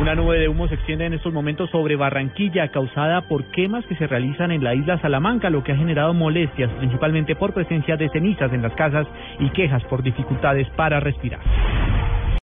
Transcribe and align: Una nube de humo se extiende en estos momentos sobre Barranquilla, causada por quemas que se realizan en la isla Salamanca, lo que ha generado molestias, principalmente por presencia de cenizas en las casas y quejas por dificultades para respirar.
Una 0.00 0.16
nube 0.16 0.40
de 0.40 0.48
humo 0.48 0.66
se 0.66 0.74
extiende 0.74 1.06
en 1.06 1.14
estos 1.14 1.32
momentos 1.32 1.70
sobre 1.70 1.94
Barranquilla, 1.94 2.68
causada 2.68 3.22
por 3.28 3.44
quemas 3.52 3.86
que 3.86 3.94
se 3.94 4.08
realizan 4.08 4.50
en 4.50 4.64
la 4.64 4.74
isla 4.74 4.98
Salamanca, 4.98 5.50
lo 5.50 5.62
que 5.62 5.70
ha 5.70 5.76
generado 5.76 6.12
molestias, 6.12 6.68
principalmente 6.78 7.36
por 7.36 7.54
presencia 7.54 7.96
de 7.96 8.08
cenizas 8.08 8.52
en 8.52 8.62
las 8.62 8.74
casas 8.74 9.06
y 9.38 9.50
quejas 9.50 9.84
por 9.84 10.02
dificultades 10.02 10.68
para 10.70 10.98
respirar. 10.98 11.40